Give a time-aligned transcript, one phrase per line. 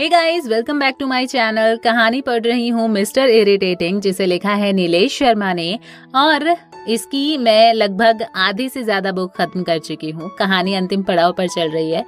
[0.00, 4.50] Hey guys welcome back to my channel कहानी पढ़ रही हूँ मिस्टर इरिटेटिंग जिसे लिखा
[4.50, 5.78] है नीलेश शर्मा ने।
[6.16, 6.48] और
[6.88, 11.48] इसकी मैं लगभग आधे से ज़्यादा बुक खत्म कर चुकी हूँ। कहानी अंतिम पड़ाव पर
[11.48, 12.04] चल रही है।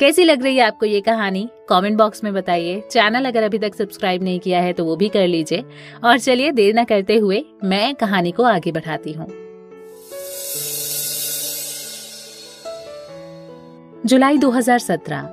[0.00, 1.48] कैसी लग रही है आपको ये कहानी?
[1.68, 5.08] कमेंट बॉक्स में बताइए। चैनल अगर अभी तक सब्सक्राइब नहीं किया है तो वो भी
[5.08, 5.64] कर लीजिए।
[6.04, 9.26] और चलिए, देर न करते हुए मैं कहानी को आगे बढ़ाती हूँ।
[14.06, 15.24] जुलाई 2017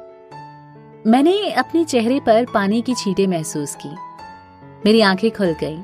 [1.07, 3.89] मैंने अपने चेहरे पर पानी की छींटे महसूस की।
[4.85, 5.79] मेरी आँखें खुल गई।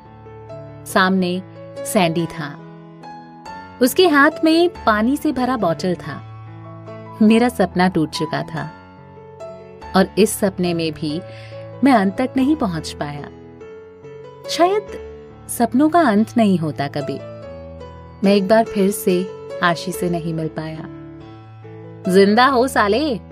[0.85, 1.41] सामने
[1.85, 2.59] सैंडी था।
[3.81, 6.21] उसके हाथ में पानी से भरा बॉटल था।
[7.21, 8.71] मेरा सपना टूट चुका था।
[9.95, 11.21] और इस सपने में भी
[11.83, 13.29] मैं अंत तक नहीं पहुँच पाया।
[14.49, 14.87] शायद
[15.49, 17.19] सपनों का अंत नहीं होता कभी।
[18.23, 19.27] मैं एक बार फिर से
[19.63, 20.83] आशी से नहीं मिल पाया।
[22.11, 23.26] ज़िंदा हो साले।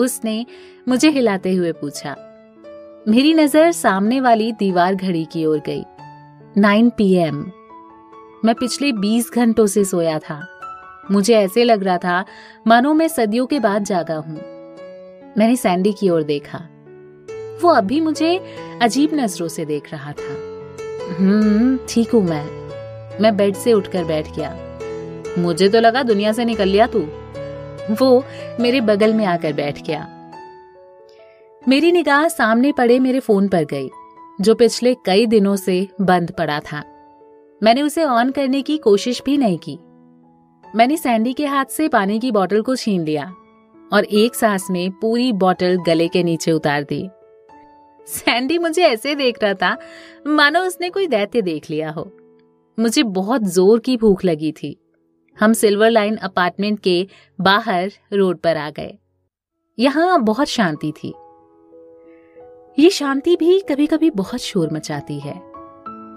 [0.00, 0.44] उसने
[0.88, 2.16] मुझे हिलाते हुए पूछा,
[3.08, 5.82] मेरी नज़र सामने वाली दीवार घड़ी की ओर गई।
[6.58, 7.36] 9 पीएम।
[8.44, 10.40] मैं पिछले 20 घंटों से सोया था।
[11.10, 12.24] मुझे ऐसे लग रहा था,
[12.66, 14.36] मानो मैं सदियों के बाद जागा हूँ।
[15.38, 16.58] मैंने सैंडी की ओर देखा।
[17.62, 18.36] वो अभी मुझे
[18.82, 20.34] अजीब नज़रों से देख रहा था।
[21.18, 22.44] हम्म ठीक हूँ मैं।
[23.20, 24.56] मैं बेड से उठकर बैठ गया।
[25.38, 27.00] मुझे तो लगा दुनिया से निकल लिया तू।
[27.90, 28.24] वो
[28.60, 30.16] मेरे बगल में आकर बैठ गया।
[31.68, 33.88] मेरी निगाह सामने पड़े मेरे फ़ोन पर गई,
[34.40, 36.82] जो पिछले कई दिनों से बंद पड़ा था।
[37.62, 39.78] मैंने उसे ऑन करने की कोशिश भी नहीं की।
[40.76, 43.32] मैंने सैंडी के हाथ से पानी की बोतल को छीन लिया
[43.92, 47.08] और एक सांस में पूरी बोतल गले के नीचे उतार दी।
[48.06, 49.76] सैंडी मुझे ऐसे देख रहा था,
[50.26, 52.10] मानो उसने कोई दैत्य देख लिया हो।
[52.78, 54.79] मुझे बहुत ज़ोर की भूख लगी थी।
[55.40, 57.08] हम सिल्वर लाइन अपार्टमेंट के
[57.40, 58.98] बाहर रोड पर आ गए।
[59.78, 61.14] यहाँ बहुत शांति थी।
[62.82, 65.42] ये शांति भी कभी कभी बहुत शोर मचाती है।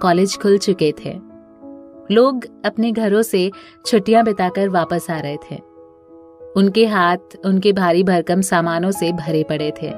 [0.02, 1.14] कॉलेज खुल चुके थे।
[2.12, 3.52] लोग अपने घरों से
[3.86, 5.56] छुट्टियाँ बिताकर वापस आ रहे थे।
[6.58, 9.92] उनके हाथ, उनके भारी भरकम सामानों से भरे पड़े थे।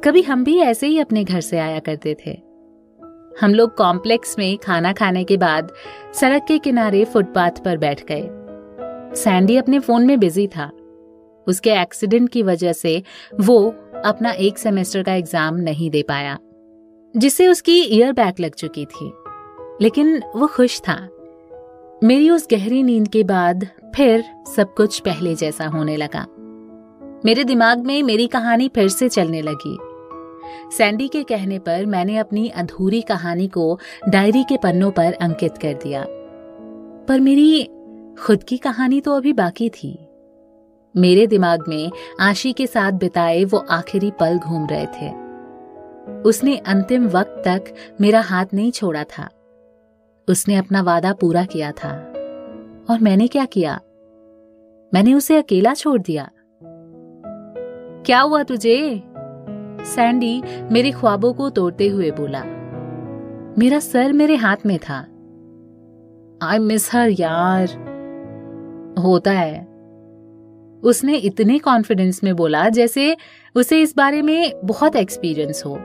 [0.00, 2.45] कभी हम भी ऐसे ही अपने घर से आया करते थे।
[3.40, 5.72] हम लोग कॉम्प्लेक्स में खाना खाने के बाद
[6.14, 8.28] सड़क के किनारे फुटपाथ पर बैठ गए।
[9.14, 10.70] सैंडी अपने फ़ोन में बिज़ी था।
[11.46, 13.02] उसके एक्सीडेंट की वजह से
[13.40, 13.74] वो
[14.04, 16.38] अपना एक सेमेस्टर का एग्ज़ाम नहीं दे पाया,
[17.16, 19.12] जिससे उसकी ईयर बैक लग चुकी थी।
[19.80, 20.96] लेकिन वो खुश था।
[22.04, 23.66] मेरी उस गहरी नींद के बाद
[23.96, 24.24] फिर
[24.56, 26.26] सब कुछ पहले जैसा होने लगा।
[27.24, 29.78] मेरे दिमाग में मेरी कहानी फिर से चलने लगी।
[30.78, 35.74] सैंडी के कहने पर मैंने अपनी अधूरी कहानी को डायरी के पन्नों पर अंकित कर
[35.74, 36.06] दिया।
[37.08, 37.70] पर मेरी
[38.18, 39.98] खुद की कहानी तो अभी बाकी थी।
[40.96, 45.26] मेरे दिमाग में आशी के साथ बिताए वो आखिरी पल घूम रहे थे।
[46.22, 47.64] उसने अंतिम वक्त तक
[48.00, 49.28] मेरा हाथ नहीं छोड़ा था।
[50.28, 52.12] उसने अपना वादा पूरा किया था।
[52.90, 53.80] और मैंने क्या किया?
[54.94, 56.30] मैंने उसे अकेला छोड़ दिया।
[58.06, 59.02] क्या हुआ तुझे?
[59.86, 60.42] सैंडी
[60.72, 62.42] मेरे ख्वाबों को तोड़ते हुए बोला,
[63.58, 64.98] मेरा सर मेरे हाथ में था।
[66.42, 67.66] आई मिस हर यार।
[68.98, 69.60] होता है।
[70.84, 73.16] उसने इतने कॉन्फिडेंस में बोला जैसे
[73.54, 75.76] उसे इस बारे में बहुत एक्सपीरियंस हो।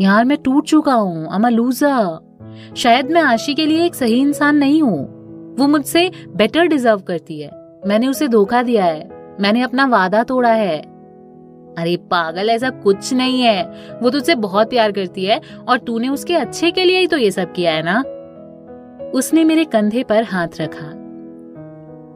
[0.00, 4.56] यार, मैं टूट चुका हूँ। अमा लूजर शायद मैं आशी के लिए एक सही इंसान
[4.56, 5.00] नहीं हूँ।
[5.56, 7.50] वो मुझसे बेटर डिजर्व करती है।
[7.86, 9.08] मैंने उसे धोखा दिया है।
[9.40, 10.82] मैंने अपना वादा तोड़ा है।
[11.80, 13.62] अरे पागल, ऐसा कुछ नहीं है।
[14.02, 17.30] वो तुझसे बहुत प्यार करती है और तूने उसके अच्छे के लिए ही तो ये
[17.30, 18.00] सब किया है ना?
[19.14, 20.88] उसने मेरे कंधे पर हाथ रखा।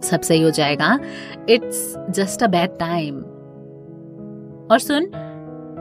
[0.08, 0.98] सब सही हो जाएगा।
[1.48, 3.18] It's just a bad time
[4.70, 5.10] और सुन,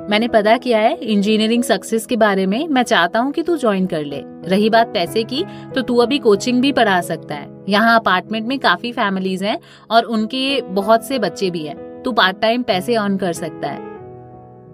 [0.10, 3.86] मैंने पता किया है इंजीनियरिंग सक्सेस के बारे में। मैं चाहता हूँ कि तू ज्वाइन
[3.86, 5.44] कर ले। रही बात पैसे की
[5.76, 9.60] तो तू अभी कोचिंग भी पढ़ा सकता है। यहाँ अपार्टमेंट में काफ़ी फैमिलीज़ हैं
[9.92, 13.92] और उनके बहुत से बच्चे भी हैं। तू पार्ट टाइम पैसे अर्न कर सकता है।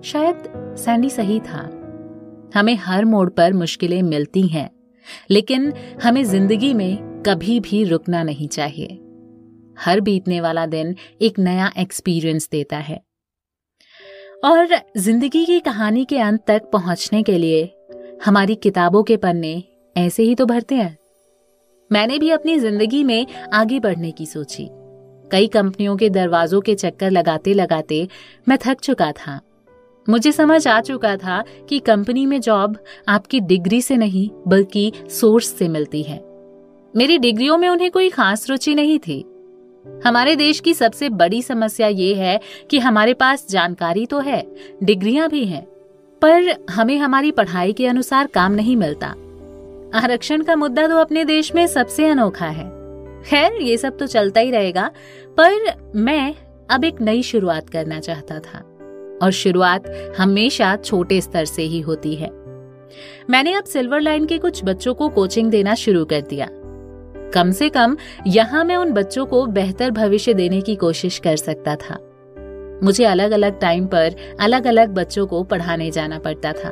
[0.04, 0.44] शायद
[0.78, 1.62] सैंडी सही था।
[2.56, 4.70] हमें हर मोड़ पर मुश्किलें मिलती हैं,
[5.30, 5.74] लेकिन
[6.04, 8.88] हमें ज़िंदगी में कभी भी रुकना नहीं चाहिए।
[9.78, 13.02] हर बीतने वाला दिन एक नया एक्सपीरियंस देता है।
[14.44, 17.64] और ज़िंदगी की कहानी के अंत तक पहुँचने के लिए
[18.26, 19.64] हमारी किताबों के पन्ने
[19.96, 20.98] ऐसे ही तो भरते हैं।
[21.92, 24.70] मैंने भी अपनी ज़िंदगी में आगे बढ़ने की सोची।
[25.32, 28.08] कई कंपनियों के दरवाजों के चक्कर लगाते लगाते
[28.50, 29.40] मैं थक चुका था।
[30.10, 32.78] मुझे समझ आ चुका था कि कंपनी में जॉब
[33.08, 36.24] आपकी डिग्री से नहीं, बल्कि सोर्स से मिलती है।
[36.96, 39.26] मेरी डिग्रियों में उन्हें कोई खास रुचि नहीं थी।
[40.06, 42.40] हमारे देश की सबसे बड़ी समस्या ये है
[42.70, 44.46] कि हमारे पास जानकारी तो है,
[44.84, 45.64] डिग्रियाँ भी हैं,
[46.22, 49.08] पर हमें हमारी पढ़ाई के अनुसार काम नहीं मिलता।
[49.94, 52.79] आरक्षण का मुद्दा तो अपने देश में सबसे अनोखा है।
[53.26, 54.90] खैर, ये सब तो चलता ही रहेगा,
[55.40, 56.36] पर मैं
[56.72, 58.60] अब एक नई शुरुआत करना चाहता था,
[59.22, 62.30] और शुरुआत हमेशा छोटे स्तर से ही होती है।
[63.30, 66.48] मैंने अब सिल्वर लाइन के कुछ बच्चों को कोचिंग देना शुरू कर दिया।
[67.34, 67.96] कम से कम
[68.28, 71.98] यहाँ मैं उन बच्चों को बेहतर भविष्य देने की कोशिश कर सकता था।
[72.84, 76.70] मुझे अलग अलग टाइम पर अलग अलग बच्चों को पढ़ाने जाना पड़ता था।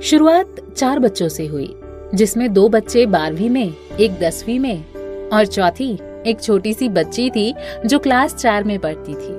[0.00, 1.74] शुरुआत चार बच्चों से हुई,
[2.14, 4.84] जिसमें दो बच्चे बारहवीं में, एक दसवीं में
[5.32, 5.92] और चौथी,
[6.26, 7.54] एक छोटी सी बच्ची थी
[7.86, 9.32] जो क्लास चार में पढ़ती थी।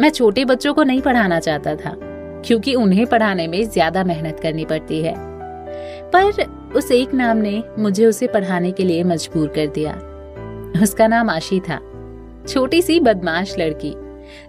[0.00, 1.94] मैं छोटे बच्चों को नहीं पढ़ाना चाहता था,
[2.46, 5.14] क्योंकि उन्हें पढ़ाने में ज़्यादा मेहनत करनी पड़ती है।
[6.14, 6.44] पर
[6.76, 9.92] उस एक नाम ने मुझे उसे पढ़ाने के लिए मजबूर कर दिया।
[10.82, 11.80] उसका नाम आशी था,
[12.48, 13.94] छोटी सी बदमाश लड़की,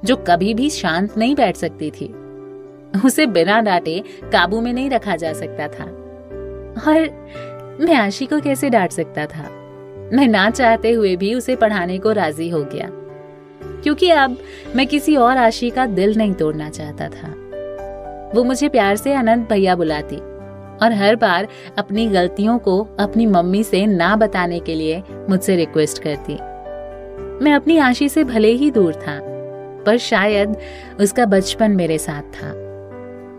[0.06, 2.14] जो कभी भी शांत नहीं बैठ सकती थी।
[3.06, 5.86] उसे बिना डांटे काबू में नहीं रखा जा सकता था।
[6.88, 9.48] और मैं आशी को कैसे डांट सकता था?
[10.14, 12.90] मैं ना चाहते हुए भी उसे पढ़ाने को राज़ी हो गया।
[13.84, 14.38] क्योंकि अब
[14.76, 17.36] मैं किसी और आशी का दिल नहीं तोड़ना चाहता था।
[18.36, 20.16] वो मुझे प्यार से अनंत भैया बुलाती
[20.84, 21.48] और हर बार
[21.78, 26.34] अपनी गलतियों को अपनी मम्मी से ना बताने के लिए मुझसे रिक्वेस्ट करती।
[27.46, 29.20] मैं अपनी आशी से भले ही दूर था,
[29.86, 30.56] पर शायद
[31.00, 32.50] उसका बचपन मेरे साथ था।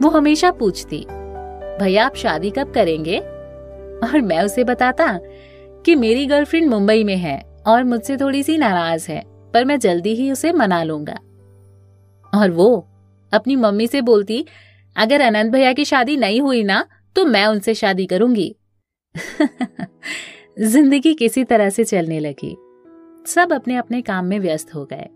[0.02, 1.06] वो हमेशा पूछती,
[1.80, 3.18] भैया, आप शादी कब करेंगे?
[4.02, 5.18] और मैं उसे बताता
[5.86, 10.14] कि मेरी गर्लफ्रेंड मुंबई में है और मुझसे थोड़ी सी नाराज़ है, पर मैं जल्दी
[10.14, 11.18] ही उसे मना लूँगा।
[12.32, 12.88] और वो
[13.32, 14.46] अपनी मम्मी से बोलती,
[14.96, 16.84] अगर अनंत भैया की शादी नहीं हुई ना
[17.16, 18.54] तो मैं उनसे शादी करूँगी।
[20.60, 22.56] ज़िंदगी किसी तरह से चलने लगी।
[23.26, 25.08] सब अपने अपने काम में व्यस्त हो गए।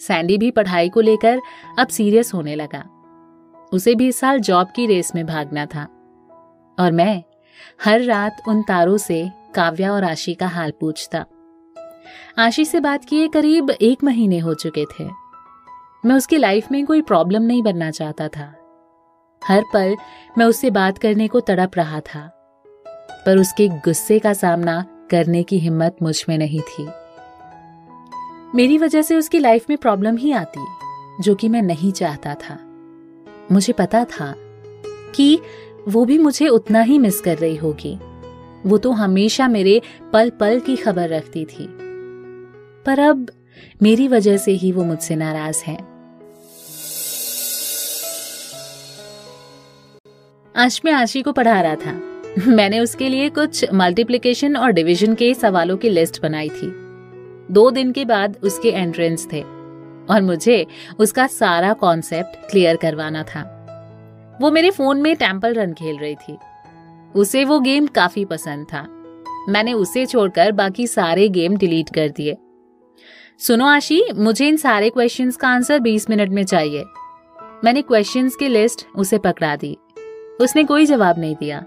[0.00, 1.40] सैंडी भी पढ़ाई को लेकर
[1.78, 2.84] अब सीरियस होने लगा।
[3.72, 5.84] उसे भी इस साल जॉब की रेस में भागना था।
[6.78, 7.22] और मैं
[7.84, 11.26] हर रात उन तारों से काव्या और आशी का हाल पूछता।
[12.38, 15.04] आशी से बात किए करीब एक महीने हो चुके थे।
[16.06, 18.54] मैं उसकी लाइफ में कोई प्रॉब्लम नहीं बनना चाहता था।
[19.44, 19.96] हर पल
[20.38, 22.32] मैं उससे बात करने को तड़प रहा था।
[23.26, 26.88] पर उसके गुस्से का सामना करने की हिम्मत मुझमें नहीं थी।
[28.54, 30.64] मेरी वजह से उसकी लाइफ में प्रॉब्लम ही आती,
[31.20, 32.58] जो कि मैं नहीं चाहता था।
[33.52, 34.34] मुझे पता था
[35.14, 35.40] कि
[35.88, 37.98] वो भी मुझे उतना ही मिस कर रही होगी।
[38.66, 39.82] वो तो हमेशा मेरे
[40.12, 41.68] पल पल की खबर रखती थी।
[42.86, 43.30] पर अब
[43.82, 45.96] मेरी वजह से ही वो मुझसे नाराज़ है।
[50.56, 52.00] आज मैं आशी को पढ़ा रहा था।
[52.46, 56.72] मैंने उसके लिए कुछ मल्टीप्लिकेशन और डिवीज़न के सवालों की लिस्ट बनाई थी।
[57.50, 59.42] दो दिन के बाद उसके एंट्रेंस थे
[60.10, 60.66] और मुझे
[60.98, 63.52] उसका सारा कॉन्सेप्ट क्लियर करवाना था।
[64.40, 66.36] वो मेरे फ़ोन में टेंपल रन खेल रही थी।
[67.16, 68.86] उसे वो गेम काफ़ी पसंद था।
[69.48, 72.36] मैंने उसे छोड़कर बाकी सारे गेम डिलीट कर दिए।
[73.38, 76.84] सुनो आशी, मुझे इन सारे क्वेश्चंस का आंसर 20 मिनट में चाहिए।
[77.64, 79.78] मैंने क्वेश्चंस की लिस्ट उसे पकड़ा दी।
[80.40, 81.64] उसने कोई जवाब नहीं दिया।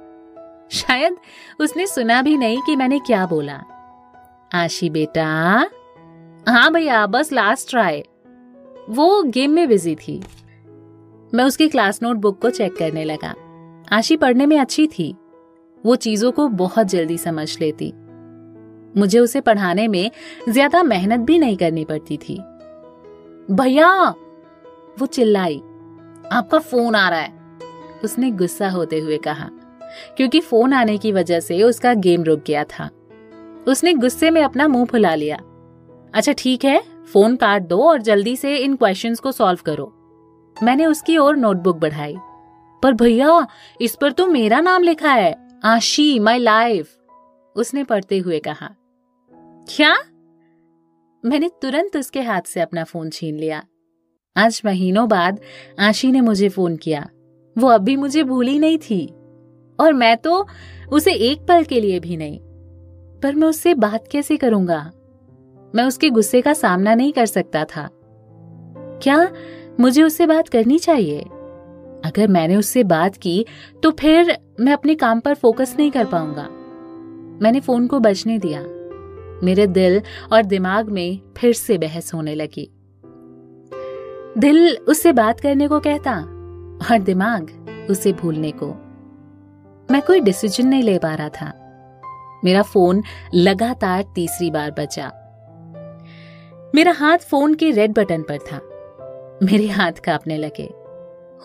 [0.72, 1.16] शायद
[1.60, 3.64] उसने सुना भी नहीं कि मैंने क्या बोला।
[4.54, 5.26] आशी बेटा
[6.50, 8.04] हाँ भैया, बस लास्ट ट्राई
[8.90, 10.24] वो गेम में बिज़ी थी।
[11.34, 13.36] मैं उसकी क्लास नोटबुक को चेक करने लगा।
[13.92, 15.16] आशी पढ़ने में अच्छी थी।
[15.86, 17.94] वो चीज़ों को बहुत जल्दी समझ लेती।
[18.98, 20.12] मुझे उसे पढ़ाने में
[20.50, 22.36] ज़्यादा मेहनत भी नहीं करनी पड़ती थी।
[23.52, 24.16] भैया!
[25.00, 25.58] वो चिल्लाई।
[26.32, 27.34] आपका फ़ोन आ रहा है।
[28.04, 29.50] उसने गुस्सा होते हुए कहा,
[30.18, 32.90] क्योंकि फ़ोन आने की वजह से उसका गेम रुक गया था।
[33.68, 35.38] उसने गुस्से में अपना मुँह फुला लिया।
[36.14, 36.84] अच्छा ठीक है,
[37.14, 39.94] फ़ोन काट दो और जल्दी से इन क्वेश्चंस को सॉल्व करो।
[40.64, 42.16] मैंने उसकी ओर नोटबुक बढ़ाई।
[42.84, 43.48] पर भैया,
[43.82, 46.98] इस पर तो मेरा नाम लिखा है। आशी माई लाइफ
[47.56, 48.76] उसने पढ़ते हुए कहा।
[49.76, 49.96] क्या?
[51.26, 53.64] मैंने तुरंत उसके हाथ से अपना फ़ोन छीन लिया।
[54.38, 55.40] आज महीनों बाद
[55.80, 57.10] आशी ने मुझे फ़ोन किया।
[57.58, 59.08] वो अभी मुझे भूली नहीं थी।
[59.80, 60.48] और मैं तो
[60.92, 62.40] उसे एक पल के लिए भी नहीं।
[63.20, 64.92] पर मैं उससे बात कैसे करूँगा?
[65.76, 67.90] मैं उसके गुस्से का सामना नहीं कर सकता था।
[69.04, 69.32] क्या
[69.80, 71.22] मुझे उससे बात करनी चाहिए?
[72.06, 73.46] अगर मैंने उससे बात की
[73.84, 76.44] तो फिर मैं अपने काम पर फोकस नहीं कर पाऊँगा।
[77.42, 78.62] मैंने फ़ोन को बजने दिया।
[79.46, 80.02] मेरे दिल
[80.34, 82.72] और दिमाग में फिर से बहस होने लगी।
[84.38, 86.16] दिल उससे बात करने को कहता
[86.92, 88.68] और दिमाग उसे भूलने को।
[89.92, 91.54] मैं कोई डिसीज़न नहीं ले पा रहा था।
[92.46, 93.04] मेरा फ़ोन
[93.36, 95.12] लगातार तीसरी बार बचा
[96.76, 98.58] मेरा हाथ फ़ोन के रेड बटन पर था।
[99.46, 100.74] मेरे हाथ कांपने लगे।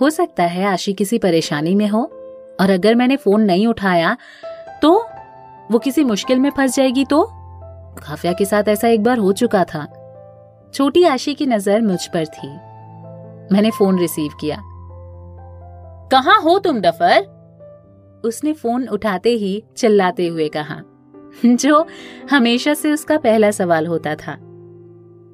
[0.01, 2.14] हो सकता है आशी किसी परेशानी में हो।
[2.61, 4.17] और अगर मैंने फ़ोन नहीं उठाया
[4.83, 5.09] तो
[5.71, 7.25] वो किसी मुश्किल में फंस जाएगी तो?
[7.99, 10.01] खाफिया के साथ ऐसा एक बार हो चुका था।
[10.75, 12.49] छोटी आशी की नज़र मुझ पर थी।
[13.55, 14.59] मैंने फ़ोन रिसीव किया।
[16.13, 17.35] कहा हो तुम, डफर?
[18.25, 20.83] उसने फ़ोन उठाते ही चिल्लाते हुए कहा।
[21.47, 21.87] जो
[22.31, 24.37] हमेशा से उसका पहला सवाल होता था।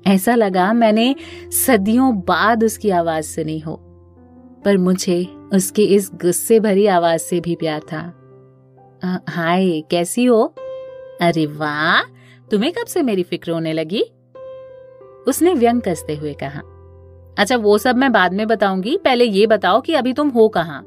[0.06, 1.14] ऐसा लगा मैंने
[1.66, 3.74] सदियों बाद उसकी आवाज़ सुनी हो।
[4.64, 8.00] पर मुझे उसकी इस गुस्से भरी आवाज़ से भी प्यार था।
[9.28, 10.42] हाय, कैसी हो?
[11.22, 12.02] अरे वाह,
[12.50, 14.02] तुम्हें कब से मेरी फ़िक्र होने लगी?
[15.28, 16.60] उसने व्यंग कसते हुए कहा।
[17.38, 20.82] अच्छा वो सब मैं बाद में बताऊँगी। पहले ये बताओ कि अभी तुम हो कहाँ?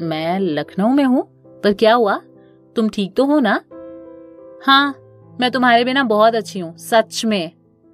[0.00, 1.22] मैं लखनऊ में हूँ।
[1.64, 2.20] पर क्या हुआ?
[2.76, 3.60] तुम ठीक तो हो ना?
[4.66, 4.94] हाँ
[5.40, 7.52] मैं तुम्हारे बिना बहुत अच्छी हूँ, सच में।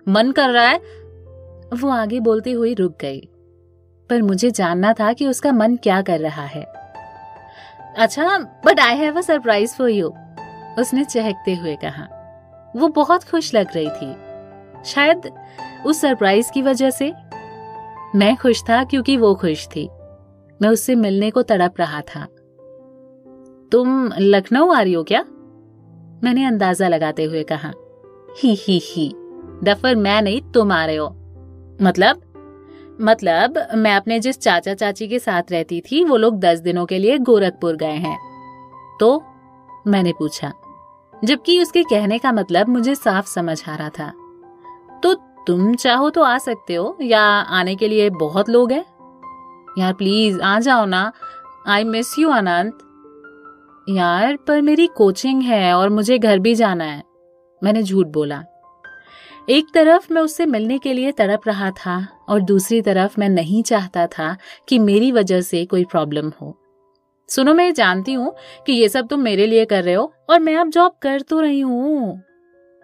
[0.09, 0.79] मन कर रहा है?
[1.81, 3.30] वो आगे बोलती हुई रुक गई।
[4.11, 6.63] पर मुझे जानना था कि उसका मन क्या कर रहा है।
[7.99, 10.15] अच्छा but I have a surprise for you
[10.79, 12.09] उसने चहकते हुए कहा।
[12.77, 14.17] वो बहुत खुश लग रही थी।
[14.85, 15.33] शायद
[15.87, 17.13] उस सरप्राइज़ की वजह से।
[18.15, 19.89] मैं खुश था क्योंकि वो खुश थी।
[20.63, 22.27] मैं उससे मिलने को तड़प रहा था।
[23.73, 25.23] तुम लखनऊ आ रही हो क्या?
[26.25, 27.73] मैंने अंदाज़ा लगाते हुए कहा।
[28.39, 29.15] ही ही ही
[29.65, 31.09] डफर मैं नहीं, तुम आ रहे हो।
[31.83, 32.30] मतलब
[33.01, 36.99] मतलब मैं अपने जिस चाचा चाची के साथ रहती थी, वो लोग दस दिनों के
[36.99, 38.19] लिए गोरखपुर गए हैं।
[39.01, 39.23] तो
[39.87, 40.53] मैंने पूछा,
[41.25, 44.13] जबकि उसके कहने का मतलब मुझे साफ़ समझ आ रहा था।
[45.03, 45.15] तो
[45.47, 48.85] तुम चाहो तो आ सकते हो, या आने के लिए बहुत लोग हैं?
[49.79, 51.13] यार प्लीज़ आ जाओ ना।
[51.67, 52.79] I miss you Anant.
[53.89, 57.03] यार, पर मेरी कोचिंग है और मुझे घर भी जाना है।
[57.63, 58.45] मैंने झूठ बोला।
[59.49, 61.97] एक तरफ़ मैं उससे मिलने के लिए तड़प रहा था
[62.29, 64.37] और दूसरी तरफ़ मैं नहीं चाहता था
[64.69, 66.57] कि मेरी वजह से कोई प्रॉब्लम हो।
[67.29, 68.35] सुनो, मैं जानती हूँ
[68.67, 71.41] कि ये सब तुम मेरे लिए कर रहे हो और मैं अब जॉब कर तो
[71.41, 72.23] रही हूँ।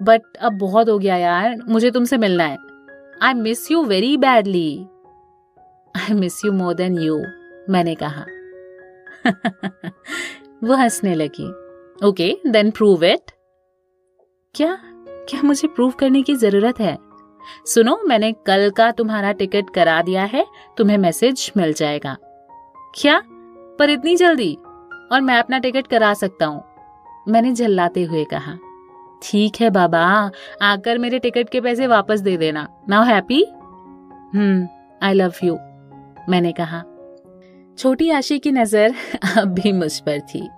[0.00, 2.58] बट अब बहुत हो गया यार, मुझे तुमसे मिलना है।
[3.22, 4.86] I miss you very badly
[5.94, 7.22] I miss you more than you
[7.70, 8.26] मैंने कहा।
[10.64, 11.48] वो हंसने लगी।
[12.06, 13.30] ओके देन प्रूव इट
[14.54, 14.76] क्या?
[15.28, 16.98] क्या मुझे प्रूव करने की ज़रूरत है?
[17.66, 22.16] सुनो, मैंने कल का तुम्हारा टिकट करा दिया है, तुम्हें मैसेज मिल जाएगा।
[22.94, 23.22] क्या?
[23.78, 24.58] पर इतनी जल्दी?
[25.12, 26.64] और मैं अपना टिकट करा सकता हूँ?
[27.28, 28.58] मैंने झल्लाते हुए कहा।
[29.22, 30.30] ठीक है बाबा,
[30.62, 33.44] आकर मेरे टिकट के पैसे वापस दे देना। Now happy
[34.34, 34.68] hmm
[35.02, 35.58] I love you
[36.28, 36.82] मैंने कहा।
[37.78, 38.94] छोटी आशी की नज़र
[39.38, 40.48] अब भी मुझ पर थी।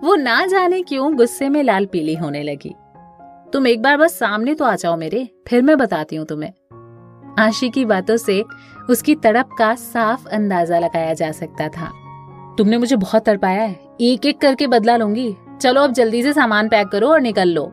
[0.00, 2.74] वो ना जाने क्यों गुस्से में लाल पीली होने लगी।
[3.52, 6.52] तुम एक बार बस सामने तो आ जाओ मेरे, फिर मैं बताती हूँ तुम्हें।
[7.38, 8.44] आशी की बातों से
[8.90, 11.90] उसकी तड़प का साफ़ अंदाज़ा लगाया जा सकता था।
[12.58, 16.68] तुमने मुझे बहुत तड़पाया है एक एक करके बदला लूँगी। चलो अब जल्दी से सामान
[16.68, 17.64] पैक करो और निकल लो।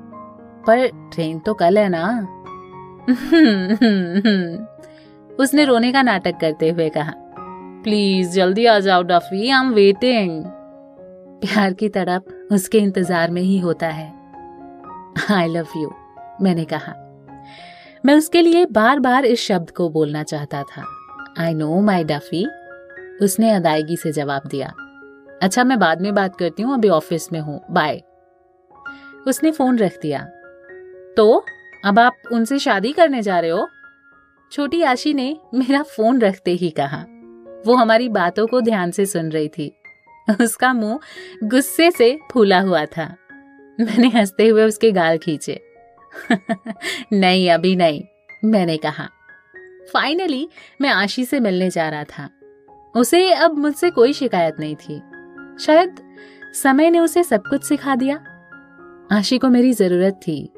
[0.67, 2.27] पर ट्रेन तो कल है ना?
[5.39, 7.13] उसने रोने का नाटक करते हुए कहा,
[7.83, 10.43] प्लीज़ जल्दी आ जाओ डफी आई एम वेटिंग।
[11.41, 14.16] प्यार की तड़प उसके इंतज़ार में ही होता है।
[15.31, 15.93] आई लव यू
[16.41, 16.93] मैंने कहा।
[18.05, 20.85] मैं उसके लिए बार बार इस शब्द को बोलना चाहता था।
[21.39, 22.45] आई नो माई डफी
[23.21, 24.67] उसने अदायगी से जवाब दिया।
[25.41, 28.01] अच्छा मैं बाद में बात करती हूँ, अभी ऑफ़िस में हूँ। बाय
[29.27, 30.19] उसने फ़ोन रख दिया।
[31.17, 31.45] तो
[31.85, 33.67] अब आप उनसे शादी करने जा रहे हो?
[34.51, 37.05] छोटी आशी ने मेरा फ़ोन रखते ही कहा।
[37.65, 39.71] वो हमारी बातों को ध्यान से सुन रही थी।
[40.41, 40.99] उसका मुँह
[41.43, 43.15] गुस्से से फूला हुआ था।
[43.81, 45.61] मैंने हँसते हुए उसके गाल खींचे।
[47.13, 48.03] नहीं, अभी नहीं,
[48.45, 49.09] मैंने कहा।
[49.93, 50.49] फाइनली
[50.81, 52.29] मैं आशी से मिलने जा रहा था।
[52.95, 55.01] उसे अब मुझसे कोई शिकायत नहीं थी।
[55.59, 55.95] शायद
[56.53, 58.23] समय ने उसे सब कुछ सिखा दिया।
[59.11, 60.53] आशी को मेरी ज़रूरत थी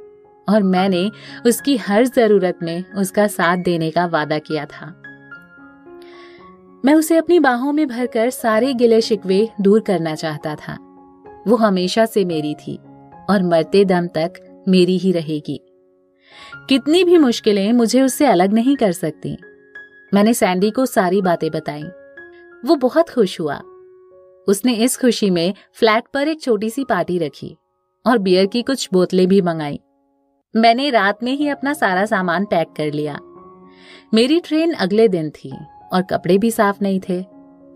[0.50, 1.12] और मैंने
[1.46, 5.02] उसकी हर ज़रूरत में उसका साथ देने का वादा किया था।
[6.86, 10.78] मैं उसे अपनी बाहों में भरकर सारे गिले शिकवे दूर करना चाहता था।
[11.48, 12.80] वो हमेशा से मेरी थी।
[13.30, 15.62] और मरते दम तक मेरी ही रहेगी।
[16.70, 19.38] कितनी भी मुश्किलें मुझे उससे अलग नहीं कर सकती।
[20.14, 21.84] मैंने सैंडी को सारी बातें बताई।
[22.66, 23.62] वो बहुत खुश हुआ।
[24.48, 27.58] उसने इस खुशी में फ्लैट पर एक छोटी सी पार्टी रखी
[28.06, 29.80] और बियर की कुछ बोतलें भी मंगाई।
[30.56, 33.20] मैंने रात में ही अपना सारा सामान पैक कर लिया।
[34.14, 35.54] मेरी ट्रेन अगले दिन थी
[35.94, 37.26] और कपड़े भी साफ़ नहीं थे,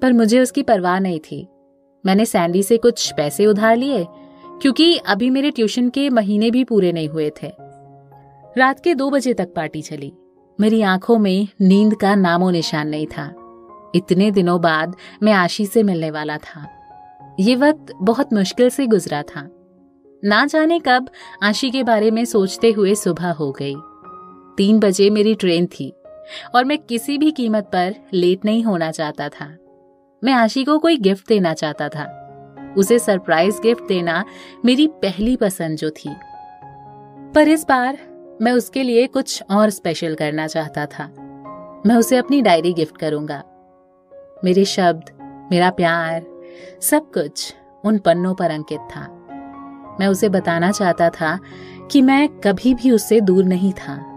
[0.02, 1.48] पर मुझे उसकी परवाह नहीं थी।
[2.06, 4.06] मैंने सैंडी से कुछ पैसे उधार लिए
[4.62, 7.52] क्योंकि अभी मेरे ट्यूशन के महीने भी पूरे नहीं हुए थे।
[8.58, 10.14] रात के दो बजे तक पार्टी चली।
[10.60, 13.36] मेरी आँखों में नींद का नामो निशान नहीं था।
[13.96, 16.68] इतने दिनों बाद मैं आशी से मिलने वाला था।
[17.40, 19.50] ये वक्त बहुत मुश्किल से गुजरा था।
[20.24, 21.10] ना जाने कब
[21.44, 23.76] आशी के बारे में सोचते हुए सुबह हो गई।
[24.58, 25.94] तीन बजे मेरी ट्रेन थी
[26.56, 29.58] और मैं किसी भी कीमत पर लेट नहीं होना चाहता था।
[30.24, 32.20] मैं आशी को कोई गिफ्ट देना चाहता था।
[32.78, 34.26] उसे सरप्राइज़ गिफ्ट देना
[34.66, 36.16] मेरी पहली पसंद जो थी।
[37.36, 37.98] पर इस बार
[38.42, 41.14] मैं उसके लिए कुछ और स्पेशल करना चाहता था।
[41.86, 43.44] मैं उसे अपनी डायरी गिफ्ट करूँगा।
[44.44, 45.04] मेरे शब्द,
[45.52, 46.26] मेरा प्यार,
[46.82, 49.28] सब कुछ उन पन्नों पर अंकित था।
[50.00, 51.40] मैं उसे बताना चाहता था
[51.92, 54.10] कि मैं कभी भी उससे दूर नहीं था।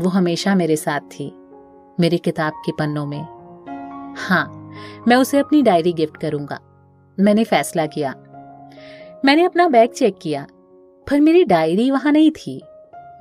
[0.00, 1.38] वो हमेशा मेरे साथ थी,
[2.00, 3.22] मेरी किताब के पन्नों में।
[4.18, 4.70] हाँ
[5.08, 6.60] मैं उसे अपनी डायरी गिफ्ट करूँगा।
[7.18, 8.14] मैंने फैसला किया।
[9.24, 10.46] मैंने अपना बैग चेक किया,
[11.06, 12.60] पर मेरी डायरी वहाँ नहीं थी।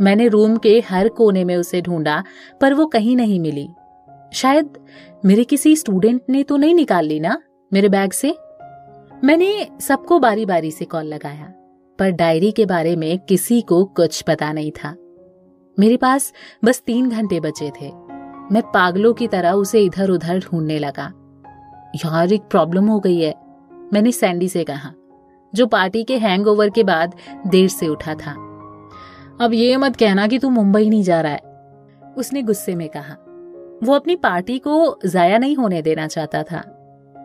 [0.01, 2.23] मैंने रूम के हर कोने में उसे ढूंढा,
[2.61, 3.67] पर वो कहीं नहीं मिली।
[4.33, 4.77] शायद
[5.25, 7.41] मेरे किसी स्टूडेंट ने तो नहीं निकाल ली ना,
[7.73, 8.35] मेरे बैग से?
[9.23, 11.53] मैंने सबको बारी बारी से कॉल लगाया,
[11.99, 14.95] पर डायरी के बारे में किसी को कुछ पता नहीं था।
[15.79, 16.33] मेरे पास
[16.65, 17.91] बस तीन घंटे बचे थे।
[18.51, 21.11] मैं पागलों की तरह उसे इधर उधर ढूँढने लगा।
[21.95, 23.42] यार, एक प्रॉब्लम हो गई है।
[23.93, 24.93] मैंने सैंडी से कहा,
[25.55, 27.15] जो पार्टी के हैंगओवर के बाद
[27.47, 28.31] देर से उठा था।
[29.41, 31.41] अब ये मत कहना कि तू मुंबई नहीं जा रहा है,
[32.17, 33.13] उसने गुस्से में कहा।
[33.83, 36.63] वो अपनी पार्टी को जाया नहीं होने देना चाहता था।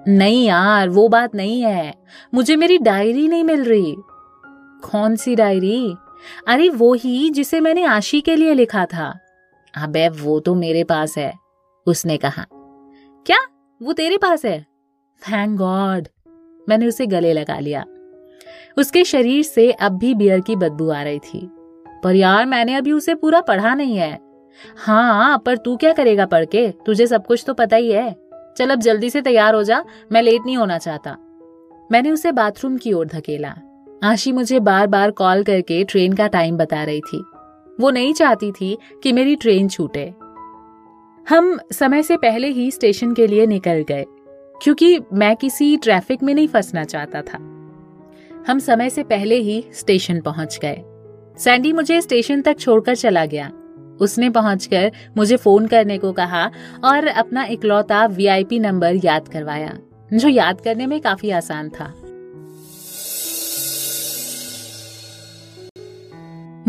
[0.09, 1.95] नहीं यार, वो बात नहीं है,
[2.35, 3.97] मुझे मेरी डायरी नहीं मिल रही।
[4.83, 5.95] कौन सी डायरी?
[6.49, 9.19] अरे वो ही जिसे मैंने आशी के लिए लिखा था।
[9.75, 11.33] अबे वो तो मेरे पास है,
[11.87, 12.47] उसने कहा।
[13.27, 13.39] क्या?
[13.83, 14.67] वो तेरे पास है?
[15.23, 16.09] थैंक गॉड
[16.69, 17.85] मैंने उसे गले लगा लिया।
[18.79, 21.51] उसके शरीर से अब भी बियर की बदबू आ रही थी।
[22.05, 24.19] पर यार, मैंने अभी उसे पूरा पढ़ा नहीं है।
[24.77, 26.71] हाँ पर तू क्या करेगा पढ़ के?
[26.87, 28.17] तुझे सब कुछ तो पता ही है।
[28.57, 31.16] चल अब जल्दी से तैयार हो जा, मैं लेट नहीं होना चाहता।
[31.92, 33.55] मैंने उसे बाथरूम की ओर धकेला।
[34.03, 37.25] आशी मुझे बार बार कॉल करके ट्रेन का टाइम बता रही थी।
[37.81, 40.14] वो नहीं चाहती थी कि मेरी ट्रेन छूटे।
[41.29, 44.05] हम समय से पहले ही स्टेशन के लिए निकल गए।
[44.62, 47.37] क्योंकि मैं किसी ट्रैफ़िक में नहीं फंसना चाहता था।
[48.49, 50.83] हम समय से पहले ही स्टेशन पहुँच गए।
[51.38, 53.53] सैंडी मुझे स्टेशन तक छोड़कर चला गया।
[54.01, 56.51] उसने पहुंचकर मुझे फ़ोन करने को कहा
[56.85, 59.79] और अपना इकलौता वीआईपी नंबर याद करवाया,
[60.14, 61.94] जो याद करने में काफ़ी आसान था।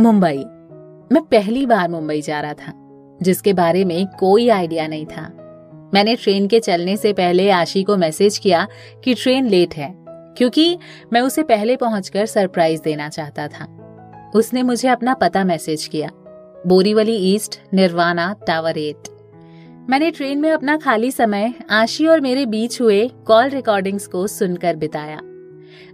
[0.02, 0.38] मुंबई।
[1.16, 2.74] मैं पहली बार मुंबई जा रहा था,
[3.22, 5.39] जिसके बारे में कोई आइडिया नहीं था।
[5.94, 8.68] मैंने ट्रेन के चलने से पहले आशी को मैसेज किया
[9.04, 9.94] कि ट्रेन लेट है,
[10.38, 10.78] क्योंकि
[11.14, 13.68] मैं उसे पहले पहुंचकर सरप्राइज़ देना चाहता था।
[14.36, 16.10] उसने मुझे अपना पता मैसेज किया।
[16.68, 19.08] Borivali east, Nirvana tower eight
[19.90, 24.76] मैंने ट्रेन में अपना खाली समय आशी और मेरे बीच हुए कॉल रिकॉर्डिंग्स को सुनकर
[24.76, 25.20] बिताया,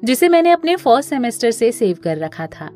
[0.04, 2.70] जिसे मैंने अपने फ़र्स्ट सेमेस्टर से सेव कर रखा था।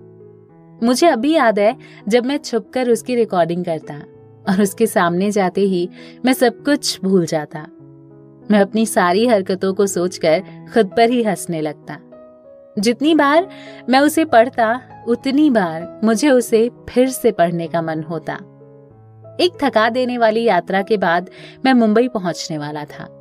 [0.83, 1.75] मुझे अभी याद है
[2.07, 4.01] जब मैं छुपकर उसकी रिकॉर्डिंग करता।
[4.49, 5.89] और उसके सामने जाते ही
[6.25, 7.67] मैं सब कुछ भूल जाता।
[8.51, 10.39] मैं अपनी सारी हरकतों को सोचकर
[10.73, 11.97] खुद पर ही हंसने लगता।
[12.79, 13.49] जितनी बार
[13.89, 18.33] मैं उसे पढ़ता, उतनी बार मुझे उसे फिर से पढ़ने का मन होता।
[19.39, 21.29] एक थका देने वाली यात्रा के बाद
[21.65, 23.15] मैं मुंबई पहुँचने वाला था।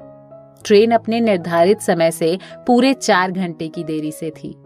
[0.64, 4.56] ट्रेन अपने निर्धारित समय से पूरे चार घंटे की देरी से थी।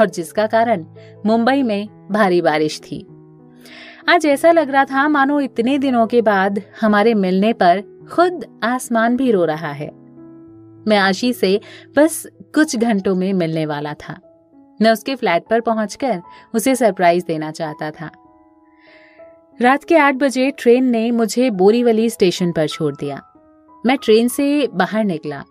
[0.00, 0.86] और जिसका कारण
[1.26, 3.06] मुंबई में भारी बारिश थी।
[4.08, 9.16] आज ऐसा लग रहा था, मानो इतने दिनों के बाद हमारे मिलने पर खुद आसमान
[9.16, 9.90] भी रो रहा है।
[10.88, 11.60] मैं आशी से
[11.96, 14.20] बस कुछ घंटों में मिलने वाला था।
[14.82, 16.22] मैं उसके फ्लैट पर पहुंचकर
[16.54, 18.10] उसे सरप्राइज़ देना चाहता था।
[19.60, 23.22] रात के आठ बजे ट्रेन ने मुझे बोरीवली स्टेशन पर छोड़ दिया।
[23.86, 25.44] मैं ट्रेन से बाहर निकला।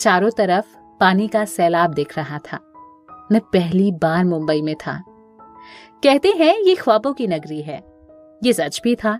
[0.00, 0.66] चारों तरफ़
[1.00, 2.58] पानी का सैलाब दिख रहा था।
[3.32, 5.04] मैं पहली बार मुंबई में था।
[6.04, 7.84] कहते हैं, ये ख्वाबों की नगरी है।
[8.44, 9.18] ये सच भी था।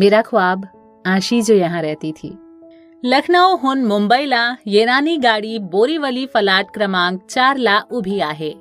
[0.00, 0.68] मेरा ख्वाब
[1.06, 2.38] आशी जो यहाँ रहती थी।
[3.04, 8.56] लखनऊ, हुन, मुंबई मुंबईला येरानी गाड़ी बोरीवली फलाट क्रमांक चार ला उभी आहे।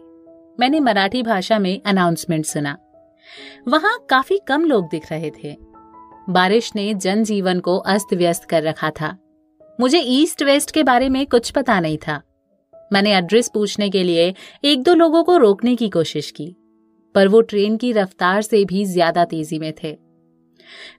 [0.60, 2.78] मैंने मराठी भाषा में अनाउंसमेंट सुना।
[3.68, 5.58] वहाँ काफ़ी कम लोग दिख रहे थे।
[6.30, 9.18] बारिश ने जनजीवन को अस्त व्यस्त कर रखा था।
[9.80, 12.22] मुझे ईस्ट वेस्ट के बारे में कुछ पता नहीं था।
[12.94, 16.56] मैंने एड्रेस पूछने के लिए एक दो लोगों को रोकने की कोशिश की।
[17.16, 19.98] पर वो ट्रेन की रफ्तार से भी ज़्यादा तेज़ी में थे।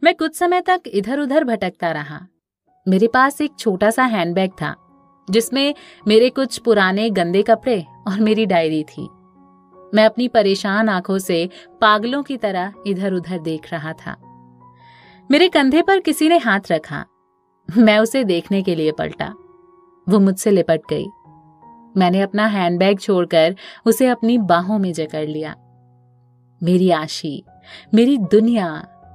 [0.04, 2.20] मैं कुछ समय तक इधर उधर भटकता रहा।
[2.86, 4.74] मेरे पास एक छोटा सा हैंडबैग था,
[5.28, 5.74] जिसमें
[6.08, 9.08] मेरे कुछ पुराने गंदे कपड़े और मेरी डायरी थी।
[9.94, 11.48] मैं अपनी परेशान आँखों से
[11.80, 14.16] पागलों की तरह इधर उधर देख रहा था।
[15.30, 17.04] मेरे कंधे पर किसी ने हाथ रखा।
[17.68, 19.32] मैं उसे देखने के लिए पलटा।
[20.06, 21.06] वो मुझसे लिपट गई।
[21.96, 23.54] मैंने अपना हैंडबैग छोड़कर
[23.86, 25.54] उसे अपनी बाहों में जकड़ लिया।
[26.62, 27.44] मेरी आशी,
[27.94, 28.66] मेरी दुनिया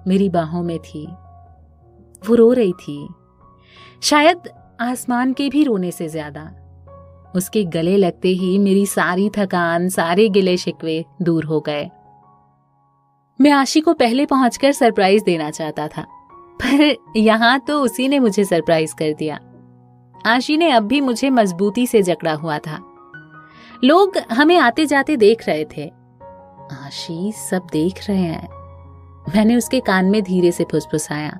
[0.07, 1.05] मेरी बाहों में थी।
[2.23, 3.07] वो रो रही थी।
[4.03, 4.49] शायद
[4.81, 6.43] आसमान के भी रोने से ज़्यादा।
[7.35, 11.89] उसके गले लगते ही मेरी सारी थकान, सारे गिले शिकवे दूर हो गए।
[13.39, 16.05] मैं आशी को पहले पहुंचकर सरप्राइज़ देना चाहता था,
[16.61, 19.39] पर यहाँ तो उसी ने मुझे सरप्राइज़ कर दिया।
[20.25, 22.79] आशी ने अब भी मुझे मजबूती से जकड़ा हुआ था।
[23.83, 25.91] लोग हमें आते जाते देख रहे थे।
[26.71, 28.47] आशी सब देख रहे हैं।
[29.35, 31.39] मैंने उसके कान में धीरे से फुसफुसाया।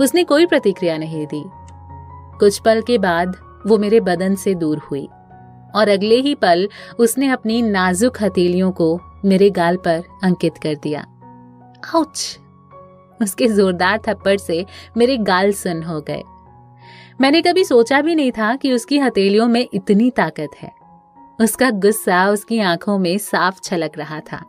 [0.00, 1.44] उसने कोई प्रतिक्रिया नहीं दी।
[2.38, 5.06] कुछ पल के बाद वो मेरे बदन से दूर हुई
[5.74, 11.00] और अगले ही पल उसने अपनी नाजुक हथेलियों को मेरे गाल पर अंकित कर दिया।
[11.94, 12.38] आउच!
[13.22, 16.22] उसके जोरदार थप्पड़ से मेरे गाल सुन हो गए।
[17.20, 20.81] मैंने कभी सोचा भी नहीं था कि उसकी हथेलियों में इतनी ताकत है।
[21.40, 24.44] उसका गुस्सा उसकी आँखों में साफ़ छलक रहा था।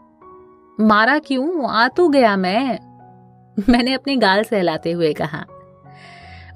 [0.79, 1.69] मारा क्यों?
[1.69, 2.79] आ तो गया मैं।
[3.69, 5.45] मैंने अपने गाल सहलाते हुए कहा।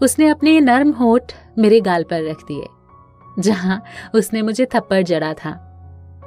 [0.02, 2.68] उसने अपने नर्म होठ मेरे गाल पर रख दिए,
[3.40, 3.84] जहाँ
[4.16, 5.52] उसने मुझे थप्पड़ जड़ा था।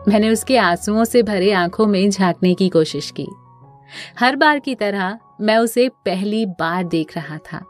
[0.09, 3.29] मैंने उसके आंसुओं से भरे आँखों में झांकने की कोशिश की।
[4.21, 7.65] हर बार की तरह मैं उसे पहली बार देख रहा था।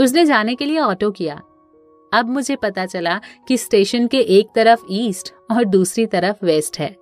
[0.00, 1.40] उसने जाने के लिए ऑटो किया।
[2.14, 6.96] अब मुझे पता चला कि स्टेशन के एक तरफ़ ईस्ट और दूसरी तरफ़ वेस्ट है।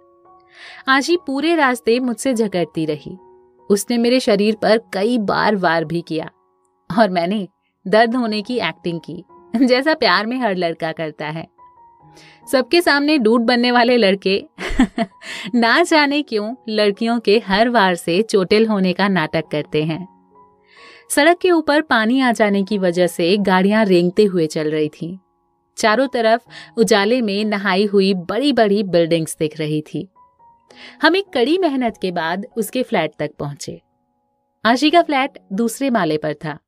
[0.88, 3.18] आजी पूरे रास्ते मुझसे झगड़ती रही।
[3.70, 6.30] उसने मेरे शरीर पर कई बार वार भी किया
[6.98, 7.48] और मैंने
[7.86, 9.24] दर्द होने की एक्टिंग की,
[9.66, 11.48] जैसा प्यार में हर लड़का करता है।
[12.52, 14.44] सबके सामने डूट बनने वाले लड़के,
[15.54, 20.13] ना जाने क्यों लड़कियों के हर वार से चोटिल होने का नाटक करते हैं।
[21.10, 25.18] सड़क के ऊपर पानी आ जाने की वजह से गाड़ियाँ रेंगते हुए चल रही थी।
[25.78, 26.42] चारों तरफ़
[26.76, 30.08] उजाले में नहाई हुई बड़ी बड़ी बिल्डिंग्स दिख रही थी।
[31.02, 33.82] हम एक कड़ी मेहनत के बाद उसके फ्लैट तक पहुँचे।
[34.64, 36.58] आशी का फ्लैट दूसरे माले पर था।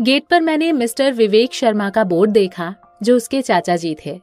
[0.00, 4.20] गेट पर मैंने मिस्टर विवेक शर्मा का बोर्ड देखा, जो उसके चाचा जी थे।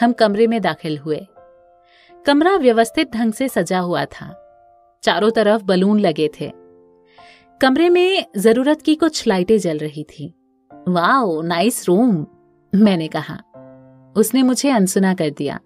[0.00, 1.26] हम कमरे में दाखिल हुए।
[2.26, 4.44] कमरा व्यवस्थित ढंग से सजा हुआ था।
[5.02, 6.67] चारों तरफ़ बलून लगे थे।
[7.62, 10.34] कमरे में ज़रूरत की कुछ लाइटें जल रही थी।
[10.88, 12.26] वाओ, नाइस रूम,
[12.74, 13.34] मैंने कहा।
[14.16, 15.60] उसने मुझे अनसुना कर दिया।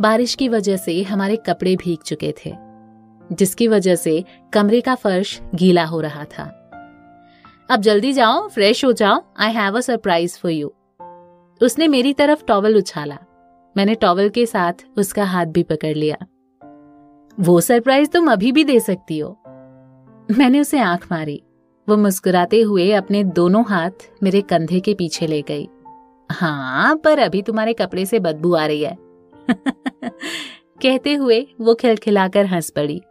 [0.00, 2.52] बारिश की वजह से हमारे कपड़े भीग चुके थे,
[3.32, 6.44] जिसकी वजह से कमरे का फर्श गीला हो रहा था।
[7.70, 10.72] अब जल्दी जाओ, फ्रेश हो जाओ I have a surprise for you
[11.62, 13.18] उसने मेरी तरफ़ टॉवल उछाला।
[13.76, 16.16] मैंने टॉवल के साथ उसका हाथ भी पकड़ लिया।
[17.40, 19.39] वो सरप्राइज़ तुम अभी भी दे सकती हो।
[20.30, 21.42] मैंने उसे आँख मारी।
[21.88, 23.90] वो मुस्कुराते हुए अपने दोनों हाथ
[24.22, 25.68] मेरे कंधे के पीछे ले गई।
[26.32, 28.96] हाँ पर अभी तुम्हारे कपड़े से बदबू आ रही है।
[30.82, 33.02] कहते हुए वो खिलखिलाकर हंस पड़ी।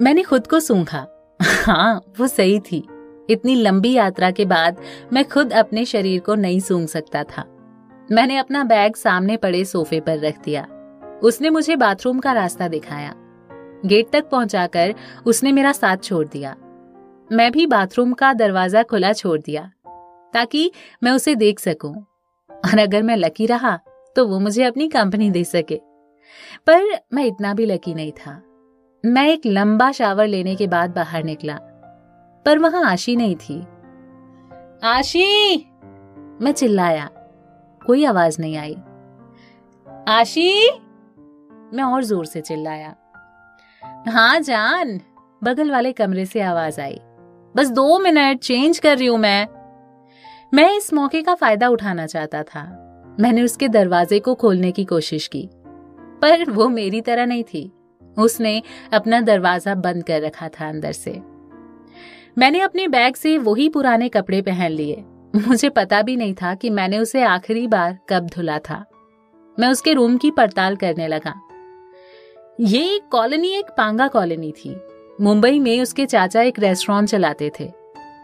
[0.00, 1.06] मैंने खुद को सूंघा।
[1.42, 2.88] हाँ वो सही थी।
[3.30, 4.76] इतनी लंबी यात्रा के बाद
[5.12, 7.44] मैं खुद अपने शरीर को नहीं सूंघ सकता था।
[8.12, 10.66] मैंने अपना बैग सामने पड़े सोफे पर रख दिया।
[11.22, 13.14] उसने मुझे बाथरूम का रास्ता दिखाया।
[13.86, 14.94] गेट तक पहुंचाकर
[15.26, 16.54] उसने मेरा साथ छोड़ दिया।
[17.30, 19.70] मैं भी बाथरूम का दरवाज़ा खुला छोड़ दिया,
[20.34, 20.70] ताकि
[21.02, 21.94] मैं उसे देख सकूँ।
[22.50, 23.78] और अगर मैं लकी रहा
[24.16, 25.80] तो वो मुझे अपनी कंपनी दे सके।
[26.66, 28.42] पर मैं इतना भी लकी नहीं था।
[29.04, 31.58] मैं एक लंबा शावर लेने के बाद बाहर निकला,
[32.46, 33.60] पर वहाँ आशी नहीं थी।
[34.84, 35.56] आशी!
[36.40, 37.08] मैं चिल्लाया।
[37.82, 38.76] कोई आवाज़ नहीं आई।
[40.08, 40.68] आशी!
[41.72, 42.94] मैं और ज़ोर से चिल्लाया।
[43.82, 45.00] हाँ जान।
[45.42, 46.98] बगल वाले कमरे से आवाज़ आई।
[47.54, 49.46] बस दो मिनट चेंज कर रही हूँ मैं।
[50.54, 52.64] मैं इस मौके का फ़ायदा उठाना चाहता था।
[53.20, 55.48] मैंने उसके दरवाजे को खोलने की कोशिश की,
[56.22, 57.70] पर वो मेरी तरह नहीं थी।
[58.18, 58.62] उसने
[58.92, 61.20] अपना दरवाज़ा बंद कर रखा था अंदर से।
[62.38, 65.04] मैंने अपने बैग से वही पुराने कपड़े पहन लिए।
[65.48, 68.84] मुझे पता भी नहीं था कि मैंने उसे आखिरी बार कब धुला था।
[69.58, 71.34] मैं उसके रूम की पड़ताल करने लगा।
[72.60, 74.76] ये कॉलोनी, एक पांगा कॉलोनी थी।
[75.20, 77.72] मुंबई में उसके चाचा एक रेस्टोरेंट चलाते थे।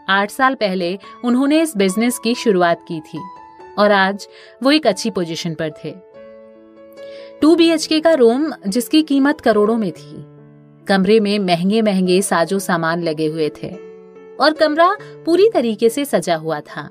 [0.09, 3.19] आठ साल पहले उन्होंने इस बिज़नेस की शुरुआत की थी
[3.77, 4.27] और आज
[4.63, 5.93] वो एक अच्छी पोजीशन पर थे।
[7.41, 10.25] टू बी का रूम जिसकी कीमत करोड़ों में थी।
[10.85, 13.69] कमरे में महँगे महँगे साजो सामान लगे हुए थे
[14.39, 16.89] और कमरा पूरी तरीके से सजा हुआ था।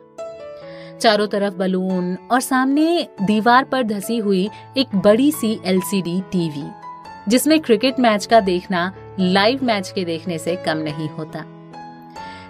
[1.01, 6.84] चारों तरफ़ बलून और सामने दीवार पर धसी हुई एक बड़ी सी एलसीडी टीवी
[7.29, 11.45] जिसमें क्रिकेट मैच का देखना, लाइव मैच के देखने से कम नहीं होता।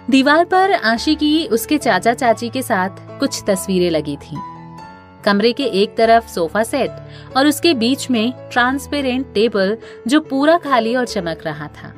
[0.09, 4.37] दीवार पर आशी की, उसके चाचा चाची के साथ कुछ तस्वीरें लगी थीं।
[5.23, 6.91] कमरे के एक तरफ़ सोफा सेट
[7.37, 11.93] और उसके बीच में ट्रांसपेरेंट टेबल जो पूरा खाली और चमक रहा था।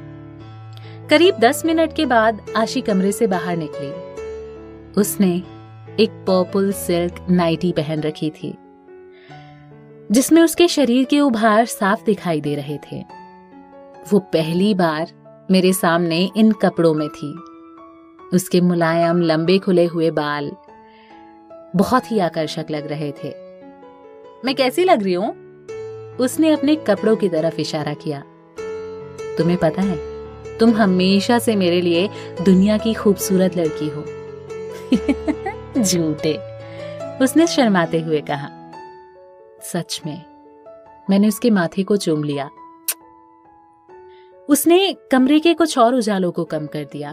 [1.10, 3.90] करीब दस मिनट के बाद आशी कमरे से बाहर निकली।
[5.02, 5.44] उसने
[6.00, 8.58] एक पर्पल सिल्क नाइटी पहन रखी थी।
[10.12, 13.06] जिसमें उसके शरीर के उभार साफ़ दिखाई दे रहे थे।
[14.12, 15.12] वो पहली बार
[15.52, 17.39] मेरे सामने इन कपड़ों में थी।
[18.34, 20.52] उसके मुलायम लंबे खुले हुए बाल
[21.76, 23.30] बहुत ही आकर्षक लग रहे थे।
[24.46, 25.30] मैं कैसी लग रही हूँ?
[26.15, 28.24] उसने अपने कपड़ों की तरफ़ इशारा किया।
[29.38, 29.98] तुम्हें पता है,
[30.58, 32.10] तुम हमेशा से मेरे लिए
[32.46, 34.06] दुनिया की खूबसूरत लड़की हो।
[35.84, 36.39] झूठे,
[37.22, 38.57] उसने शर्माते हुए कहा।
[39.73, 40.21] सच में।
[41.10, 42.49] मैंने उसके माथे को चूम लिया।
[44.49, 47.12] उसने कमरे के कुछ और उजालों को कम कर दिया।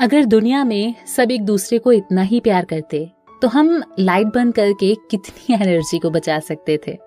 [0.00, 3.12] अगर दुनिया में सब एक दूसरे को इतना ही प्यार करते
[3.42, 6.98] तो हम लाइट बंद करके कितनी एनर्जी को बचा सकते थे।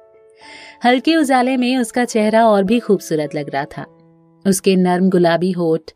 [0.86, 3.86] हल्के उजाले में उसका चेहरा और भी खूबसूरत लग रहा था।
[4.48, 5.92] उसके नर्म गुलाबी होठ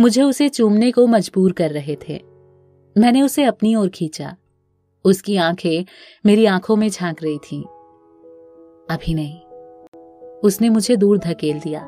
[0.00, 2.22] मुझे उसे चूमने को मजबूर कर रहे थे।
[2.98, 4.36] मैंने उसे अपनी ओर खींचा।
[5.08, 5.84] उसकी आँखें
[6.26, 7.62] मेरी आँखों में झाँक रही थीं।
[8.90, 9.40] अभी नहीं।
[10.40, 11.80] उसने मुझे दूर धकेल दिया।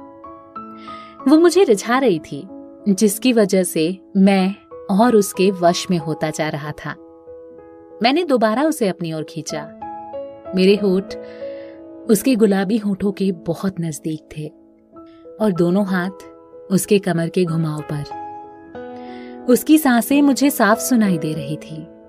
[1.28, 2.48] वो मुझे रिझा रही थी,
[2.88, 4.54] जिसकी वजह से मैं
[5.00, 6.90] और उसके वश में होता जा रहा था।
[8.02, 9.64] मैंने दोबारा उसे अपनी ओर खींचा।
[10.54, 11.14] मेरे होठ
[12.10, 14.52] उसके गुलाबी होठों के बहुत नज़दीक थे
[15.40, 16.24] और दोनों हाथ
[16.72, 18.20] उसके कमर के घुमाव पर।
[19.48, 21.99] उसकी साँसें मुझे साफ़ सुनाई दे रही थी।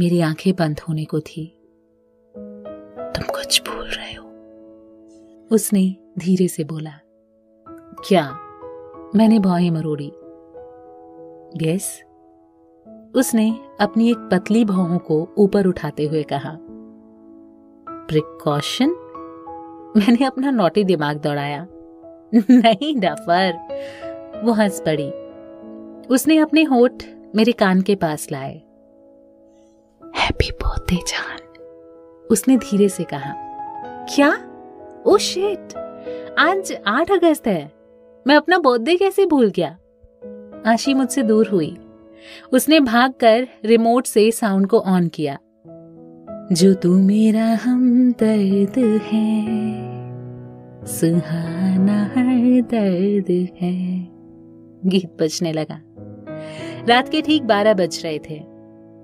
[0.00, 1.62] मेरी आँखें बंद होने को थी।
[2.98, 4.26] तुम कुछ भूल रहे हो।
[5.52, 6.90] उसने धीरे से बोला,
[8.08, 8.38] क्या?
[9.14, 10.12] मैंने भौहें मरोड़ी?
[11.66, 12.02] यस।
[13.14, 16.58] उसने अपनी एक पतली भौहों को ऊपर उठाते हुए कहा,
[17.88, 18.90] प्रिकॉशन?
[19.96, 21.66] मैंने अपना नोटी दिमाग दौड़ाया।
[22.34, 23.52] नहीं, डफर।
[24.44, 25.10] वो हंस पड़ी।
[26.06, 26.92] उसने अपने होठ
[27.34, 28.62] मेरे कान के पास लाए।
[30.30, 31.62] हैप्पी बर्थडे जान
[32.30, 33.34] उसने धीरे से कहा,
[34.14, 34.38] क्या?
[35.06, 35.74] ओ शिट
[36.38, 37.72] आज आठ अगस्त है।
[38.26, 39.78] मैं अपना बर्थडे कैसे भूल गया?
[40.66, 41.76] आशी मुझसे दूर हुई।
[42.52, 45.38] उसने भागकर रिमोट से साउंड को ऑन किया।
[46.52, 49.46] जो तू मेरा हम दर्द है,
[50.86, 54.08] सुहाना हर दर्द है,
[54.86, 55.80] गीत बजने लगा।
[56.88, 58.49] रात के ठीक बारह बज रहे थे।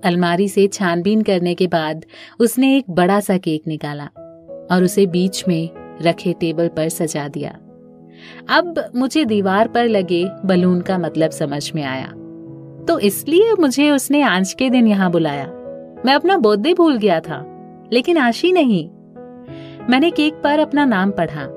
[0.07, 2.05] अलमारी से छानबीन करने के बाद
[2.39, 4.05] उसने एक बड़ा सा केक निकाला
[4.71, 5.69] और उसे बीच में
[6.01, 7.57] रखे टेबल पर सजा दिया।
[8.49, 12.07] अब मुझे दीवार पर लगे बलून का मतलब समझ में आया।
[12.85, 15.45] तो इसलिए मुझे उसने आज के दिन यहाँ बुलाया।
[16.05, 17.43] मैं अपना बर्थडे भूल गया था,
[17.93, 18.89] लेकिन आशी नहीं।
[19.89, 21.47] मैंने केक पर अपना नाम पढ़ा।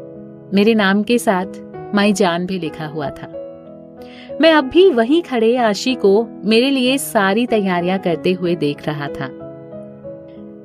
[0.55, 1.61] मेरे नाम के साथ
[1.95, 3.33] माई जान भी लिखा हुआ था।
[4.41, 9.07] मैं अब भी वहीं खड़े आशी को मेरे लिए सारी तैयारियाँ करते हुए देख रहा
[9.07, 9.27] था।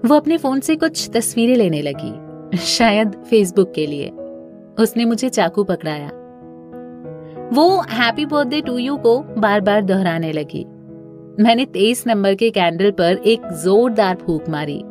[0.08, 4.10] वो अपने फ़ोन से कुछ तस्वीरें लेने लगी, शायद फेसबुक के लिए।
[4.80, 6.08] उसने मुझे चाकू पकड़ाया।
[7.54, 10.66] वो हैप्पी बर्थडे टू यू को बार बार दोहराने लगी।
[11.44, 14.82] मैंने तेईस नंबर के कैंडल पर एक जोरदार फूक मारी।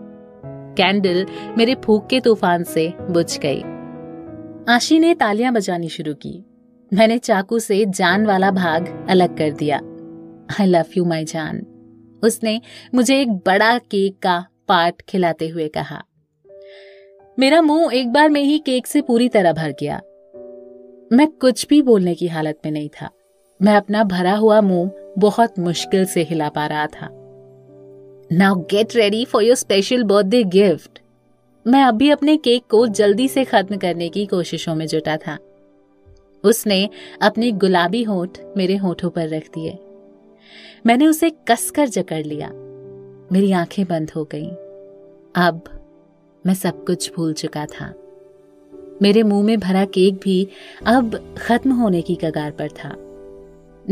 [0.77, 1.27] कैंडल
[1.59, 3.63] मेरे फूक के तूफ़ान से बुझ गई।
[4.69, 6.45] आशी ने तालियाँ बजानी शुरू की।
[6.93, 9.77] मैंने चाकू से जान वाला भाग अलग कर दिया।
[10.61, 11.67] आई लव यू माई जान
[12.23, 12.61] उसने
[12.95, 16.03] मुझे एक बड़ा केक का पार्ट खिलाते हुए कहा।
[17.39, 20.01] मेरा मुँह एक बार में ही केक से पूरी तरह भर गया।
[21.13, 23.11] मैं कुछ भी बोलने की हालत में नहीं था।
[23.63, 27.09] मैं अपना भरा हुआ मुँह बहुत मुश्किल से हिला पा रहा था।
[28.33, 31.01] Now get ready for your special birthday gift
[31.67, 35.39] मैं अभी अपने केक को जल्दी से खत्म करने की कोशिशों में जुटा था।
[36.45, 36.89] उसने
[37.23, 39.79] अपने गुलाबी होठ मेरे होठों पर रख दिए।
[40.87, 42.51] मैंने उसे कसकर जकड़ लिया।
[43.33, 44.51] मेरी आँखें बंद हो गईं।
[45.37, 45.61] अब
[46.47, 47.95] मैं सब कुछ भूल चुका था।
[49.03, 50.49] मेरे मुँह में भरा केक भी
[50.87, 52.97] अब खत्म होने की कगार पर था,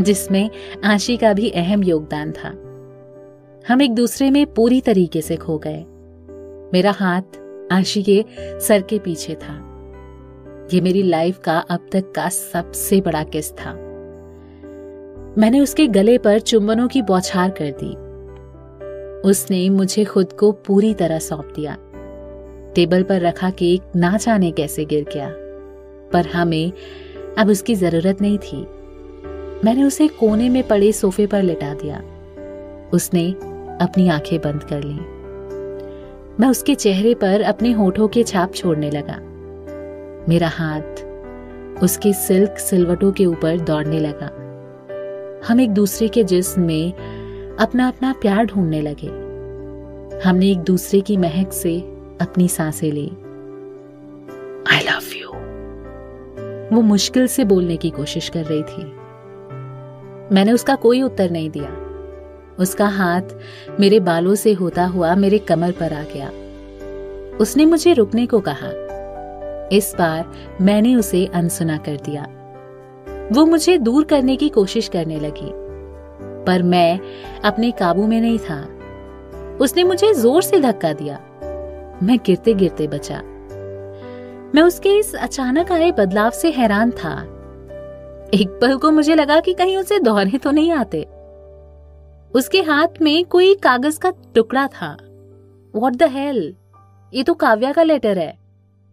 [0.02, 0.50] जिसमें
[0.84, 2.48] आशी का भी अहम योगदान था।
[3.72, 5.84] हम एक दूसरे में पूरी तरीके से खो गए।
[6.74, 7.22] मेरा हाथ
[7.72, 8.24] आशी के
[8.60, 9.61] सर के पीछे था।
[10.74, 13.72] ये मेरी लाइफ का अब तक का सबसे बड़ा किस था।
[15.38, 18.12] मैंने उसके गले पर चुंबनों की बौछार कर दी।
[19.28, 21.76] उसने मुझे खुद को पूरी तरह सौंप दिया।
[22.74, 25.30] टेबल पर रखा केक ना जाने कैसे गिर गया।
[26.12, 26.72] पर हमें
[27.38, 28.66] अब उसकी ज़रूरत नहीं थी।
[29.64, 32.02] मैंने उसे कोने में पड़े सोफे पर लिटा दिया।
[32.92, 33.30] उसने
[33.80, 35.00] अपनी आँखें बंद कर ली।
[36.40, 39.31] मैं उसके चेहरे पर अपने होठों के छाप छोड़ने लगा।
[40.28, 41.12] मेरा हाथ
[41.82, 44.26] उसके सिल्क सिलवटों के ऊपर दौड़ने लगा।
[45.48, 46.92] हम एक दूसरे के जिस्म में
[47.60, 49.08] अपना अपना प्यार ढूँढने लगे।
[50.28, 51.80] हमने एक दूसरे की महक से
[52.20, 53.08] अपनी साँसें ली।
[54.72, 55.28] आई लव यू
[56.76, 58.84] वो मुश्किल से बोलने की कोशिश कर रही थी।
[60.34, 61.76] मैंने उसका कोई उत्तर नहीं दिया।
[62.58, 63.22] उसका हाथ
[63.80, 66.30] मेरे बालों से होता हुआ मेरे कमर पर आ गया।
[67.36, 68.81] उसने मुझे रुकने को कहा।
[69.72, 72.26] इस बार मैंने उसे अनसुना कर दिया।
[73.32, 75.50] वो मुझे दूर करने की कोशिश करने लगी,
[76.46, 76.98] पर मैं
[77.44, 78.60] अपने काबू में नहीं था।
[79.60, 81.18] उसने मुझे ज़ोर से धक्का दिया।
[82.02, 83.20] मैं गिरते गिरते बचा।
[84.54, 87.14] मैं उसके इस अचानक आए बदलाव से हैरान था।
[88.34, 91.02] एक पल को मुझे लगा कि कहीं उसे दोहरे तो नहीं आते।
[92.30, 94.96] उसके हाथ में कोई कागज़ का टुकड़ा था।
[95.74, 96.54] वॉट द हेल
[97.12, 98.41] ये तो काव्या का लेटर है।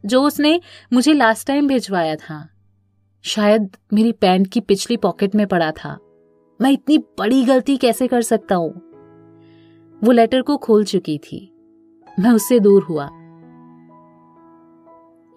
[0.06, 0.62] जो उसने
[0.94, 2.50] मुझे लास्ट टाइम भिजवाया था।
[3.22, 5.98] शायद मेरी पैंट की पिछली पॉकेट में पड़ा था।
[6.62, 8.72] मैं इतनी बड़ी गलती कैसे कर सकता हूँ?
[10.04, 11.56] वो लेटर को खोल चुकी थी।
[12.20, 13.06] मैं उससे दूर हुआ।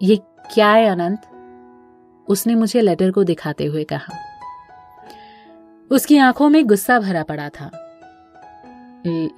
[0.01, 0.15] ये
[0.53, 1.21] क्या है अनंत?
[2.29, 4.17] उसने मुझे लेटर को दिखाते हुए कहा।
[5.91, 7.71] उसकी आँखों में गुस्सा भरा पड़ा था।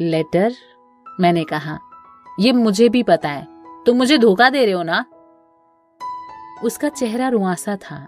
[0.01, 0.51] लेटर
[1.19, 1.79] मैंने कहा।
[2.39, 3.47] यह मुझे भी पता है।
[3.85, 5.05] तुम मुझे धोखा दे रहे हो ना?
[6.65, 8.08] उसका चेहरा रुआसा था।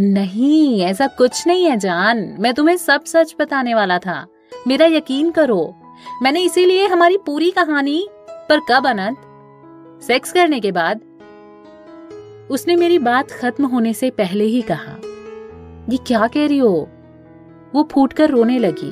[0.00, 4.26] नहीं, ऐसा कुछ नहीं है जान। मैं तुम्हें सब सच बताने वाला था।
[4.66, 5.74] मेरा यकीन करो,
[6.22, 9.16] मैंने इसीलिए हमारी पूरी कहानी पर कब अनंत?
[10.02, 11.00] सेक्स करने के बाद?
[12.50, 15.00] उसने मेरी बात खत्म होने से पहले ही कहा।
[15.88, 16.88] ये क्या कह रही हो?
[17.74, 18.90] वो फूट कर रोने लगी।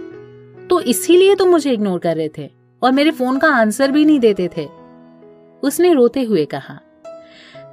[0.67, 2.51] तो इसीलिए तुम मुझे इग्नोर कर रहे थे
[2.83, 4.69] और मेरे फ़ोन का आंसर भी नहीं देते थे?
[5.63, 6.81] उसने रोते हुए कहा।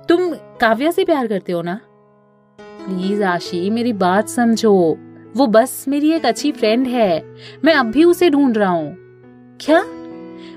[0.10, 1.80] तुम काव्या से प्यार करते हो ना?
[2.62, 4.98] प्लीज़ आशी, मेरी बात समझो।
[5.38, 8.96] वो बस मेरी एक अच्छी फ्रेंड है। मैं अब भी उसे ढूंढ रहा हूँ।
[9.62, 9.84] क्या?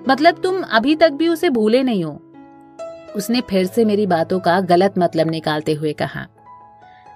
[0.08, 2.22] मतलब तुम अभी तक भी उसे भूले नहीं हो?
[3.16, 6.26] उसने फिर से मेरी बातों का गलत मतलब निकालते हुए कहा।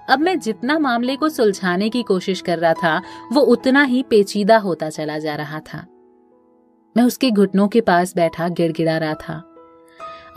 [0.09, 4.57] अब मैं जितना मामले को सुलझाने की कोशिश कर रहा था, वो उतना ही पेचीदा
[4.57, 5.85] होता चला जा रहा था।
[6.97, 9.52] मैं उसके घुटनों के पास बैठा गिड़गिड़ा रहा था।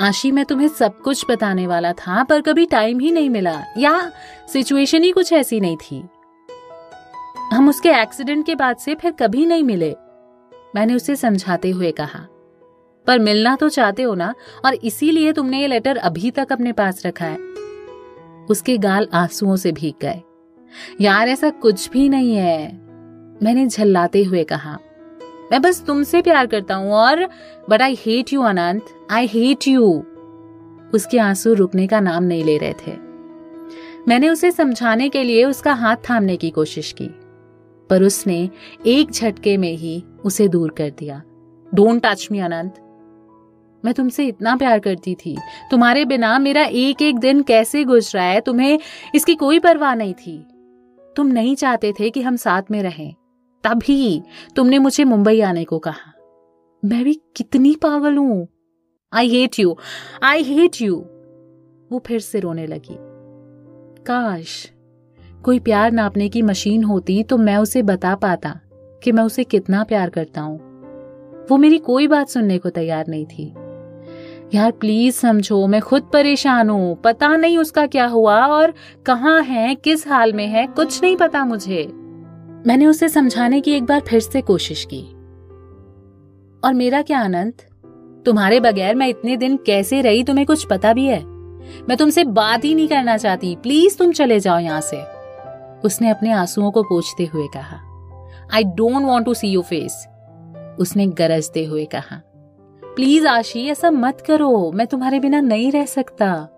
[0.01, 4.11] आशी, मैं तुम्हें सब कुछ बताने वाला था, पर कभी टाइम ही नहीं मिला। या
[4.53, 6.03] सिचुएशन ही कुछ ऐसी नहीं थी।
[7.53, 9.95] हम उसके एक्सीडेंट के बाद से फिर कभी नहीं मिले,
[10.77, 12.27] मैंने उसे समझाते हुए कहा।
[13.07, 17.03] पर मिलना तो चाहते हो ना, और इसीलिए तुमने ये लेटर अभी तक अपने पास
[17.07, 17.39] रखा है।
[18.51, 20.23] उसके गाल आंसुओं से भीग गए।
[21.01, 22.73] यार, ऐसा कुछ भी नहीं है,
[23.43, 24.79] मैंने झल्लाते हुए कहा।
[25.53, 27.25] मैं बस तुमसे प्यार करता हूँ और
[27.71, 29.83] but I hate you Anant I hate you
[30.95, 32.93] उसके आँसू रुकने का नाम नहीं ले रहे थे।
[34.09, 37.07] मैंने उसे समझाने के लिए उसका हाथ थामने की कोशिश की,
[37.91, 38.39] पर उसने
[38.87, 41.23] एक झटके में ही उसे दूर कर दिया।
[41.73, 42.75] डोंट टच मी अनंत
[43.85, 45.37] मैं तुमसे इतना प्यार करती थी।
[45.71, 48.41] तुम्हारे बिना मेरा एक एक दिन कैसे गुजरा है?
[48.41, 48.79] तुम्हें
[49.15, 50.39] इसकी कोई परवाह नहीं थी।
[51.17, 53.15] तुम नहीं चाहते थे कि हम साथ में रहें।
[53.67, 54.23] तभी
[54.57, 56.13] तुमने मुझे मुंबई आने को कहा।
[56.85, 58.49] मैं भी कितनी पागल हूँ।
[59.13, 59.77] I hate you
[60.23, 60.97] I hate you
[61.93, 62.97] वो फिर से रोने लगी।
[64.03, 64.73] काश
[65.45, 68.61] कोई प्यार नापने की मशीन होती तो मैं उसे बता पाता
[69.03, 70.59] कि मैं उसे कितना प्यार करता हूँ।
[71.51, 73.53] वो मेरी कोई बात सुनने को तैयार नहीं थी।
[74.55, 78.75] यार प्लीज़ समझो, मैं खुद परेशान हूँ। पता नहीं उसका क्या हुआ और
[79.07, 82.06] कहाँ है, किस हाल में है, कुछ नहीं पता मुझे।
[82.66, 85.03] मैंने उसे समझाने की एक बार फिर से कोशिश की।
[86.64, 87.53] और मेरा क्या आनंद?
[88.27, 91.25] तुम्हारे बगैर मैं इतने दिन कैसे रही तुम्हें कुछ पता भी है?
[91.88, 95.03] मैं तुमसे बात ही नहीं करना चाहती। प्लीज़ तुम चले जाओ यहाँ से।
[95.81, 97.81] उसने अपने आंसुओं को पोछते हुए कहा।
[98.55, 100.09] I don't want to see you face
[100.81, 102.22] उसने गरजते हुए कहा।
[102.85, 106.49] प्लीज़ आशी, ऐसा मत करो। मैं तुम्हारे बिना नहीं रह सकता।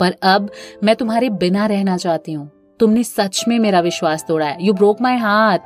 [0.00, 0.50] पर अब
[0.84, 2.50] मैं तुम्हारे बिना रहना चाहती हूँ।
[2.80, 5.62] तुमने सच में मेरा विश्वास तोड़ा है। यू ब्रोक माई हार्ट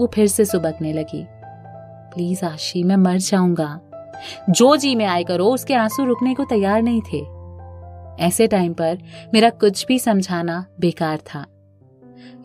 [0.00, 1.26] वो फिर से सुबकने लगी।
[2.14, 3.80] प्लीज़ आशी, मैं मर जाऊँगा।
[4.50, 7.18] जो जी में आए करो, उसके आँसू रुकने को तैयार नहीं थे।
[8.24, 8.98] ऐसे टाइम पर
[9.34, 11.46] मेरा कुछ भी समझाना बेकार था।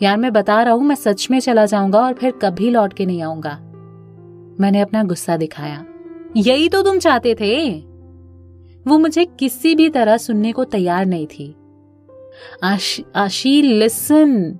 [0.01, 3.05] यार, मैं बता रहा हूँ, मैं सच में चला जाऊँगा और फिर कभी लौट के
[3.05, 3.59] नहीं आऊँगा।
[4.59, 5.85] मैंने अपना गुस्सा दिखाया।
[6.37, 7.79] यही तो तुम चाहते थे।
[8.87, 11.55] वो मुझे किसी भी तरह सुनने को तैयार नहीं थी।
[12.63, 14.59] आश, आशी लिसन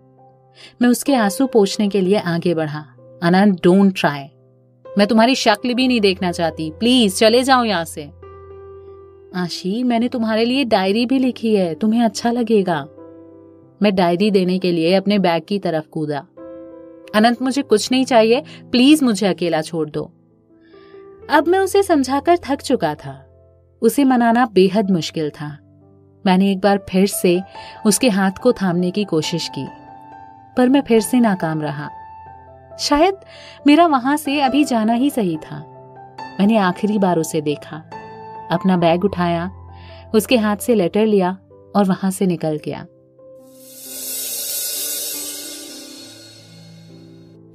[0.82, 2.86] मैं उसके आँसू पोछने के लिए आगे बढ़ा।
[3.24, 4.24] अनंत डोंट ट्राई
[4.98, 8.12] मैं तुम्हारी शक्ल भी नहीं देखना चाहती। प्लीज़ चले जाओ यहाँ से।
[9.36, 12.88] आशी मैंने तुम्हारे लिए डायरी भी लिखी है। तुम्हें अच्छा लगेगा।
[13.82, 16.18] मैं डायरी देने के लिए अपने बैग की तरफ़ कूदा।
[17.16, 20.12] अनंत मुझे कुछ नहीं चाहिए। प्लीज़ मुझे अकेला छोड़ दो।
[21.30, 23.24] अब मैं उसे समझाकर थक चुका था।
[23.82, 25.67] उसे मनाना बेहद मुश्किल था।
[26.28, 27.40] मैंने एक बार फिर से
[27.86, 29.66] उसके हाथ को थामने की कोशिश की,
[30.58, 31.90] पर मैं फिर से नाकाम रहा।
[32.80, 33.16] शायद
[33.68, 35.60] मेरा वहाँ से अभी जाना ही सही था।
[36.40, 37.78] मैंने आखिरी बार उसे देखा,
[38.52, 39.50] अपना बैग उठाया,
[40.16, 41.38] उसके हाथ से लेटर लिया
[41.76, 42.86] और वहाँ से निकल गया।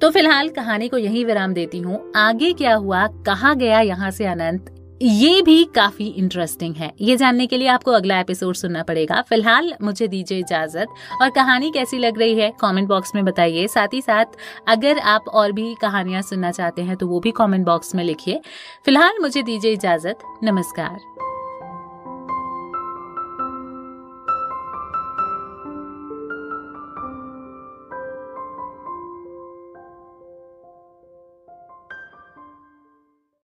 [0.01, 4.25] तो फ़िलहाल कहानी को यही विराम देती हूँ। आगे क्या हुआ, कहा गया, यहाँ से
[4.25, 4.65] अनंत
[5.05, 9.73] ये भी काफ़ी इंटरेस्टिंग है। ये जानने के लिए आपको अगला एपिसोड सुनना पड़ेगा। फ़िलहाल
[9.81, 10.87] मुझे दीजिए इजाज़त।
[11.21, 14.25] और कहानी कैसी लग रही है कमेंट बॉक्स में बताइए। साथ ही साथ,
[14.67, 18.41] अगर आप और भी कहानियाँ सुनना चाहते हैं तो वो भी कमेंट बॉक्स में लिखिए।
[18.85, 21.12] फ़िलहाल मुझे दीजिए इजाज़त। नमस्कार।